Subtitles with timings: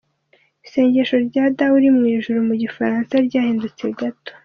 [0.65, 4.31] Isengesho rya “Dawe uri mu Ijuru” mu Gifaransa ryahindutseho gato.